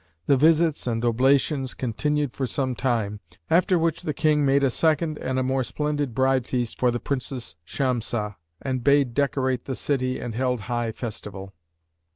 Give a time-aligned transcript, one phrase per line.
[0.25, 3.19] The visits and oblations continued for some time,
[3.51, 6.99] after which the King made a second and a more splendid bride feast for the
[6.99, 8.33] Princess Shamsah
[8.63, 11.53] and bade decorate the city and held high festival.